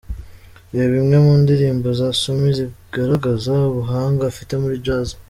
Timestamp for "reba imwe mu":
0.73-1.33